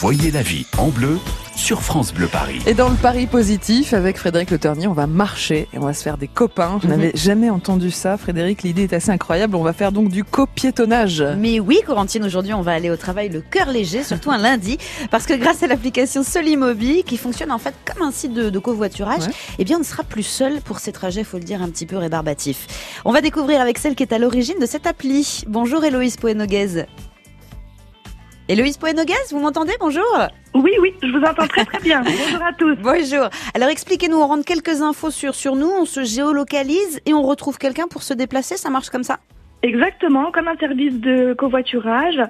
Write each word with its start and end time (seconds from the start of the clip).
Voyez 0.00 0.30
la 0.30 0.42
vie 0.42 0.64
en 0.78 0.88
bleu 0.88 1.18
sur 1.56 1.82
France 1.82 2.14
Bleu 2.14 2.28
Paris. 2.28 2.60
Et 2.66 2.74
dans 2.74 2.88
le 2.88 2.94
Paris 2.94 3.26
positif, 3.26 3.92
avec 3.94 4.16
Frédéric 4.16 4.52
Le 4.52 4.58
Ternier, 4.58 4.86
on 4.86 4.92
va 4.92 5.08
marcher 5.08 5.66
et 5.72 5.78
on 5.78 5.86
va 5.86 5.92
se 5.92 6.04
faire 6.04 6.16
des 6.16 6.28
copains. 6.28 6.78
Je 6.80 6.86
Mhm. 6.86 6.92
n'avais 6.94 7.12
jamais 7.16 7.50
entendu 7.50 7.90
ça. 7.90 8.16
Frédéric, 8.16 8.62
l'idée 8.62 8.84
est 8.84 8.92
assez 8.92 9.10
incroyable. 9.10 9.56
On 9.56 9.64
va 9.64 9.72
faire 9.72 9.90
donc 9.90 10.10
du 10.10 10.22
copiétonnage. 10.22 11.24
Mais 11.38 11.58
oui, 11.58 11.80
Corentine, 11.84 12.24
aujourd'hui, 12.24 12.54
on 12.54 12.62
va 12.62 12.72
aller 12.74 12.90
au 12.90 12.96
travail 12.96 13.28
le 13.28 13.40
cœur 13.40 13.70
léger, 13.72 14.04
surtout 14.04 14.30
un 14.30 14.38
lundi, 14.38 14.78
parce 15.10 15.26
que 15.26 15.34
grâce 15.34 15.64
à 15.64 15.66
l'application 15.66 16.22
Solimobi, 16.22 17.02
qui 17.02 17.16
fonctionne 17.16 17.50
en 17.50 17.58
fait 17.58 17.74
comme 17.84 18.06
un 18.06 18.12
site 18.12 18.34
de, 18.34 18.50
de 18.50 18.58
covoiturage, 18.60 19.22
Ouais. 19.26 19.32
eh 19.58 19.64
bien, 19.64 19.78
on 19.78 19.80
ne 19.80 19.84
sera 19.84 20.04
plus 20.04 20.22
seul 20.22 20.60
pour 20.60 20.78
ces 20.78 20.92
trajets, 20.92 21.24
faut 21.24 21.38
le 21.38 21.44
dire, 21.44 21.60
un 21.60 21.68
petit 21.70 21.86
peu 21.86 21.96
rébarbatifs. 21.96 22.68
On 23.04 23.10
va 23.12 23.20
découvrir 23.20 23.60
avec 23.60 23.78
celle 23.78 23.96
qui 23.96 24.04
est 24.04 24.12
à 24.12 24.18
l'origine 24.18 24.60
de 24.60 24.66
cette 24.66 24.86
appli. 24.86 25.42
Bonjour 25.48 25.82
Héloïse 25.84 26.16
Poenoguez. 26.18 26.84
Héloïse 28.48 28.78
Poenoguez, 28.78 29.12
vous 29.30 29.40
m'entendez 29.40 29.72
Bonjour 29.78 30.02
Oui, 30.54 30.72
oui, 30.80 30.94
je 31.02 31.08
vous 31.08 31.22
entends 31.22 31.46
très 31.46 31.64
très 31.66 31.80
bien. 31.80 32.00
Bonjour 32.04 32.42
à 32.42 32.52
tous. 32.54 32.76
Bonjour. 32.76 33.28
Alors 33.54 33.68
expliquez-nous, 33.68 34.16
on 34.16 34.26
rentre 34.26 34.44
quelques 34.46 34.80
infos 34.80 35.10
sur, 35.10 35.34
sur 35.34 35.54
nous, 35.54 35.68
on 35.68 35.84
se 35.84 36.02
géolocalise 36.04 37.00
et 37.04 37.12
on 37.12 37.22
retrouve 37.22 37.58
quelqu'un 37.58 37.88
pour 37.88 38.02
se 38.02 38.14
déplacer, 38.14 38.56
ça 38.56 38.70
marche 38.70 38.88
comme 38.88 39.02
ça? 39.04 39.18
Exactement, 39.64 40.30
comme 40.30 40.46
un 40.46 40.56
service 40.56 40.94
de 41.00 41.34
covoiturage, 41.34 42.20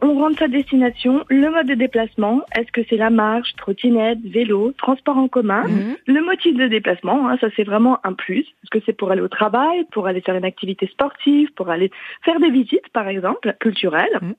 on 0.00 0.14
rentre 0.20 0.38
sa 0.38 0.46
destination, 0.48 1.24
le 1.28 1.50
mode 1.50 1.66
de 1.66 1.74
déplacement, 1.74 2.42
est-ce 2.56 2.70
que 2.70 2.80
c'est 2.88 2.96
la 2.96 3.10
marche, 3.10 3.54
trottinette, 3.56 4.20
vélo, 4.24 4.72
transport 4.78 5.18
en 5.18 5.26
commun, 5.26 5.64
Mhm. 5.66 5.96
le 6.06 6.24
motif 6.24 6.54
de 6.56 6.68
déplacement, 6.68 7.28
hein, 7.28 7.36
ça 7.40 7.48
c'est 7.56 7.64
vraiment 7.64 7.98
un 8.04 8.12
plus, 8.12 8.42
est-ce 8.62 8.70
que 8.70 8.78
c'est 8.86 8.92
pour 8.96 9.10
aller 9.10 9.20
au 9.20 9.26
travail, 9.28 9.84
pour 9.90 10.06
aller 10.06 10.20
faire 10.20 10.36
une 10.36 10.44
activité 10.44 10.86
sportive, 10.86 11.52
pour 11.56 11.70
aller 11.70 11.90
faire 12.24 12.38
des 12.38 12.50
visites 12.50 12.88
par 12.94 13.08
exemple, 13.08 13.56
culturelles? 13.60 14.18
Mhm. 14.22 14.34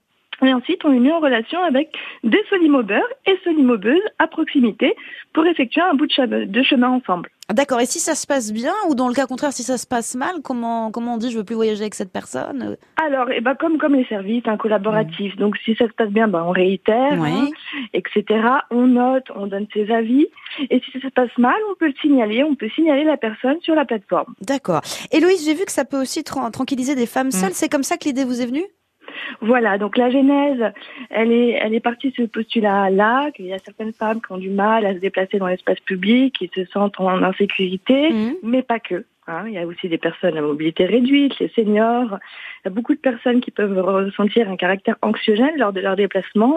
Et 0.45 0.53
ensuite, 0.53 0.85
on 0.85 0.91
est 0.93 0.99
mis 0.99 1.11
en 1.11 1.19
relation 1.19 1.59
avec 1.63 1.89
des 2.23 2.41
solimobeurs 2.49 3.07
et 3.25 3.37
solimobeuses 3.43 4.01
à 4.19 4.27
proximité 4.27 4.95
pour 5.33 5.45
effectuer 5.47 5.81
un 5.81 5.95
bout 5.95 6.05
de 6.07 6.11
chemin- 6.11 6.45
de 6.45 6.63
chemin 6.63 6.89
ensemble. 6.89 7.29
D'accord. 7.51 7.79
Et 7.79 7.85
si 7.85 7.99
ça 7.99 8.13
se 8.13 8.27
passe 8.27 8.51
bien 8.51 8.73
ou 8.89 8.93
dans 8.93 9.07
le 9.07 9.13
cas 9.13 9.25
contraire, 9.25 9.53
si 9.53 9.63
ça 9.63 9.77
se 9.77 9.87
passe 9.87 10.15
mal, 10.15 10.35
comment 10.43 10.91
comment 10.91 11.13
on 11.13 11.17
dit 11.17 11.31
je 11.31 11.37
veux 11.37 11.45
plus 11.45 11.55
voyager 11.55 11.81
avec 11.81 11.95
cette 11.95 12.11
personne? 12.11 12.75
Alors, 13.03 13.29
eh 13.31 13.39
ben, 13.39 13.55
comme, 13.55 13.77
comme 13.77 13.95
les 13.95 14.03
services 14.05 14.43
un 14.47 14.57
collaboratifs, 14.57 15.35
donc 15.37 15.55
si 15.63 15.73
ça 15.75 15.85
se 15.87 15.93
passe 15.93 16.09
bien, 16.09 16.27
ben, 16.27 16.43
on 16.45 16.51
réitère, 16.51 17.13
hein, 17.23 17.47
etc. 17.93 18.23
On 18.69 18.87
note, 18.87 19.23
on 19.35 19.47
donne 19.47 19.65
ses 19.73 19.89
avis. 19.91 20.27
Et 20.69 20.81
si 20.81 20.91
ça 20.99 21.07
se 21.07 21.13
passe 21.13 21.35
mal, 21.37 21.55
on 21.71 21.75
peut 21.75 21.87
le 21.87 21.93
signaler, 22.01 22.43
on 22.43 22.55
peut 22.55 22.69
signaler 22.75 23.05
la 23.05 23.17
personne 23.17 23.57
sur 23.61 23.75
la 23.75 23.85
plateforme. 23.85 24.33
D'accord. 24.41 24.81
Héloïse, 25.11 25.45
j'ai 25.45 25.53
vu 25.53 25.65
que 25.65 25.71
ça 25.71 25.85
peut 25.85 25.99
aussi 26.01 26.21
tra- 26.21 26.51
tranquilliser 26.51 26.95
des 26.95 27.05
femmes 27.05 27.27
Mm. 27.27 27.31
seules. 27.31 27.53
C'est 27.53 27.69
comme 27.69 27.83
ça 27.83 27.97
que 27.97 28.05
l'idée 28.05 28.25
vous 28.25 28.41
est 28.41 28.45
venue? 28.45 28.65
Voilà, 29.41 29.77
donc 29.77 29.97
la 29.97 30.09
genèse, 30.09 30.71
elle 31.09 31.31
est, 31.31 31.51
elle 31.51 31.73
est 31.73 31.79
partie 31.79 32.09
de 32.09 32.15
ce 32.15 32.21
postulat-là, 32.23 33.31
qu'il 33.31 33.45
y 33.45 33.53
a 33.53 33.59
certaines 33.59 33.93
femmes 33.93 34.21
qui 34.21 34.31
ont 34.31 34.37
du 34.37 34.49
mal 34.49 34.85
à 34.85 34.93
se 34.93 34.99
déplacer 34.99 35.37
dans 35.37 35.47
l'espace 35.47 35.79
public, 35.81 36.35
qui 36.37 36.49
se 36.53 36.65
sentent 36.65 36.99
en 36.99 37.23
insécurité, 37.23 38.09
Mhm. 38.11 38.35
mais 38.43 38.61
pas 38.63 38.79
que. 38.79 39.05
hein. 39.27 39.43
Il 39.47 39.53
y 39.53 39.57
a 39.57 39.65
aussi 39.65 39.89
des 39.89 39.97
personnes 39.97 40.37
à 40.37 40.41
mobilité 40.41 40.85
réduite, 40.85 41.37
les 41.39 41.49
seniors. 41.49 42.17
Il 42.63 42.65
y 42.65 42.67
a 42.67 42.69
beaucoup 42.69 42.93
de 42.95 42.99
personnes 42.99 43.41
qui 43.41 43.51
peuvent 43.51 43.77
ressentir 43.77 44.49
un 44.49 44.55
caractère 44.55 44.95
anxiogène 45.01 45.57
lors 45.57 45.73
de 45.73 45.81
leur 45.81 45.95
déplacement. 45.95 46.55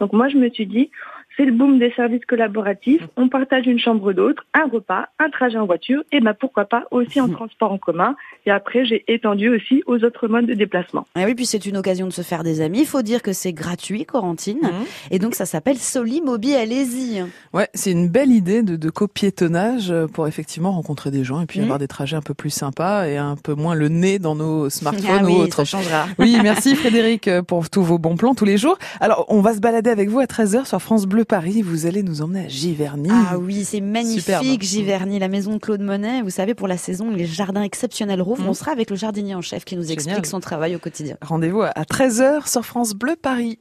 Donc 0.00 0.12
moi, 0.12 0.28
je 0.28 0.36
me 0.36 0.48
suis 0.50 0.66
dit, 0.66 0.90
c'est 1.36 1.44
le 1.44 1.52
boom 1.52 1.78
des 1.78 1.92
services 1.92 2.24
collaboratifs. 2.26 3.02
On 3.16 3.28
partage 3.28 3.66
une 3.66 3.78
chambre 3.78 4.12
d'hôte, 4.12 4.36
un 4.54 4.68
repas, 4.68 5.06
un 5.18 5.30
trajet 5.30 5.58
en 5.58 5.66
voiture, 5.66 6.02
et 6.12 6.20
ben 6.20 6.34
pourquoi 6.38 6.64
pas 6.66 6.84
aussi 6.90 7.20
en 7.20 7.28
transport 7.38 7.72
en 7.72 7.78
commun. 7.78 8.14
Et 8.46 8.50
après, 8.50 8.84
j'ai 8.84 9.04
étendu 9.08 9.48
aussi 9.48 9.82
aux 9.86 10.02
autres 10.04 10.28
modes 10.28 10.46
de 10.46 10.54
déplacement. 10.54 11.06
Ah 11.14 11.22
oui, 11.26 11.34
puis 11.34 11.46
c'est 11.46 11.66
une 11.66 11.76
occasion 11.76 12.06
de 12.06 12.12
se 12.12 12.22
faire 12.22 12.44
des 12.44 12.60
amis. 12.60 12.80
Il 12.80 12.86
faut 12.86 13.02
dire 13.02 13.22
que 13.22 13.32
c'est 13.32 13.52
gratuit, 13.52 14.04
Corentine. 14.04 14.58
Mhm. 14.62 14.84
Et 15.10 15.18
donc 15.18 15.34
ça 15.34 15.46
s'appelle 15.46 15.76
Solimobi. 15.76 16.54
Allez-y. 16.54 17.22
Ouais, 17.52 17.68
c'est 17.74 17.90
une 17.92 18.08
belle 18.08 18.30
idée 18.30 18.62
de, 18.62 18.76
de 18.76 18.90
copiétonnage 18.90 19.92
pour 20.12 20.28
effectivement 20.28 20.72
rencontrer 20.72 21.10
des 21.10 21.24
gens 21.24 21.40
et 21.40 21.46
puis 21.46 21.58
Mhm. 21.60 21.64
avoir 21.64 21.78
des 21.78 21.88
trajets 21.88 22.16
un 22.16 22.20
peu 22.22 22.34
plus 22.34 22.50
sympas 22.50 23.06
et 23.08 23.16
un 23.16 23.36
peu 23.36 23.54
moins 23.54 23.74
le 23.74 23.88
nez 23.88 24.18
dans 24.18 24.34
nos 24.34 24.68
smartphones 24.70 25.18
Ah 25.20 25.24
ou 25.24 25.26
oui, 25.26 25.34
autres. 25.42 25.56
ça 25.56 25.64
changera. 25.64 26.06
Oui, 26.18 26.36
merci 26.42 26.76
Frédéric 26.76 27.28
pour 27.48 27.68
tous 27.70 27.82
vos 27.82 27.98
bons 27.98 28.16
plans 28.16 28.34
tous 28.34 28.44
les 28.44 28.58
jours. 28.58 28.78
Alors, 29.00 29.24
on 29.28 29.40
va 29.40 29.54
se 29.54 29.60
balader 29.60 29.90
avec 29.90 30.08
vous 30.08 30.20
à 30.20 30.24
13h 30.26 30.66
sur 30.66 30.80
France 30.80 31.06
Bleu 31.06 31.23
Paris. 31.24 31.62
Vous 31.62 31.86
allez 31.86 32.02
nous 32.02 32.22
emmener 32.22 32.46
à 32.46 32.48
Giverny. 32.48 33.08
Ah 33.10 33.38
oui, 33.38 33.64
c'est 33.64 33.80
magnifique, 33.80 34.20
Superbe. 34.22 34.62
Giverny, 34.62 35.18
la 35.18 35.28
maison 35.28 35.54
de 35.54 35.58
Claude 35.58 35.80
Monet. 35.80 36.22
Vous 36.22 36.30
savez, 36.30 36.54
pour 36.54 36.68
la 36.68 36.76
saison, 36.76 37.10
les 37.10 37.26
jardins 37.26 37.62
exceptionnels 37.62 38.22
rouvrent. 38.22 38.42
Mhm. 38.42 38.48
On 38.48 38.54
sera 38.54 38.72
avec 38.72 38.90
le 38.90 38.96
jardinier 38.96 39.34
en 39.34 39.40
chef 39.42 39.64
qui 39.64 39.76
nous 39.76 39.82
Génial. 39.82 39.94
explique 39.94 40.26
son 40.26 40.40
travail 40.40 40.76
au 40.76 40.78
quotidien. 40.78 41.16
Rendez-vous 41.22 41.62
à 41.62 41.84
13h 41.84 42.48
sur 42.48 42.64
France 42.64 42.94
Bleu 42.94 43.16
Paris. 43.20 43.58